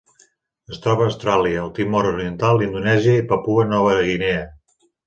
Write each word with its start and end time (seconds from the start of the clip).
Es 0.75 0.79
troba 0.85 1.03
a 1.05 1.09
Austràlia, 1.09 1.59
el 1.65 1.71
Timor 1.81 2.09
Oriental, 2.15 2.65
Indonèsia 2.71 3.17
i 3.21 3.31
Papua 3.35 3.71
Nova 3.77 3.97
Guinea. 4.11 4.43